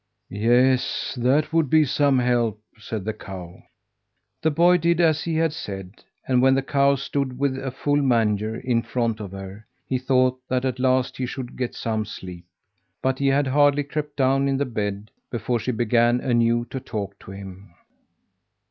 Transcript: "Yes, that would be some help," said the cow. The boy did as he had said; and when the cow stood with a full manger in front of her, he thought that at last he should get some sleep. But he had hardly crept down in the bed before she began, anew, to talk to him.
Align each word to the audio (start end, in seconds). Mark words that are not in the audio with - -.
"Yes, 0.31 1.13
that 1.15 1.53
would 1.53 1.69
be 1.69 1.85
some 1.85 2.17
help," 2.17 2.59
said 2.79 3.05
the 3.05 3.13
cow. 3.13 3.61
The 4.41 4.49
boy 4.49 4.77
did 4.77 4.99
as 4.99 5.21
he 5.23 5.35
had 5.35 5.53
said; 5.53 5.91
and 6.27 6.41
when 6.41 6.55
the 6.55 6.63
cow 6.63 6.95
stood 6.95 7.37
with 7.37 7.55
a 7.55 7.69
full 7.69 7.97
manger 8.01 8.55
in 8.57 8.81
front 8.81 9.19
of 9.19 9.31
her, 9.31 9.67
he 9.85 9.99
thought 9.99 10.39
that 10.47 10.65
at 10.65 10.79
last 10.79 11.17
he 11.17 11.27
should 11.27 11.55
get 11.55 11.75
some 11.75 12.05
sleep. 12.05 12.45
But 13.03 13.19
he 13.19 13.27
had 13.27 13.45
hardly 13.45 13.83
crept 13.83 14.15
down 14.17 14.47
in 14.47 14.57
the 14.57 14.65
bed 14.65 15.11
before 15.29 15.59
she 15.59 15.71
began, 15.71 16.19
anew, 16.19 16.65
to 16.71 16.79
talk 16.79 17.19
to 17.19 17.29
him. 17.33 17.75